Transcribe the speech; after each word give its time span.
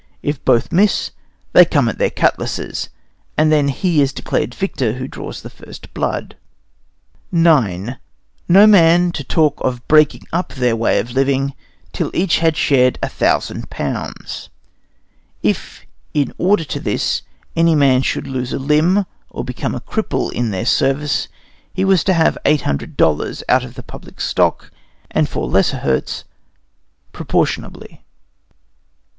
If 0.23 0.43
both 0.43 0.71
miss, 0.71 1.11
they 1.53 1.63
come 1.63 1.85
to 1.85 1.93
their 1.93 2.09
cutlasses, 2.09 2.89
and 3.37 3.51
then 3.51 3.67
he 3.67 4.01
is 4.01 4.11
declared 4.11 4.55
victor 4.55 4.93
who 4.93 5.07
draws 5.07 5.43
the 5.43 5.49
first 5.51 5.93
blood. 5.93 6.35
IX 7.31 7.97
No 8.49 8.65
man 8.65 9.11
to 9.11 9.23
talk 9.23 9.59
of 9.61 9.87
breaking 9.87 10.23
up 10.33 10.53
their 10.53 10.75
way 10.75 10.97
of 10.97 11.11
living 11.11 11.53
till 11.93 12.09
each 12.15 12.39
had 12.39 12.57
shared 12.57 12.97
£1,000. 13.03 14.49
If, 15.43 15.85
in 16.15 16.33
order 16.39 16.63
to 16.63 16.79
this, 16.79 17.21
any 17.55 17.75
man 17.75 18.01
should 18.01 18.25
lose 18.25 18.51
a 18.53 18.57
limb, 18.57 19.05
or 19.29 19.43
become 19.45 19.75
a 19.75 19.81
cripple 19.81 20.31
in 20.33 20.49
their 20.49 20.65
service, 20.65 21.27
he 21.75 21.85
was 21.85 22.03
to 22.05 22.13
have 22.13 22.39
800 22.43 22.97
dollars 22.97 23.43
out 23.47 23.63
of 23.63 23.75
the 23.75 23.83
public 23.83 24.19
stock, 24.19 24.71
and 25.11 25.29
for 25.29 25.47
lesser 25.47 25.77
hurts 25.77 26.23
proportionably. 27.11 28.03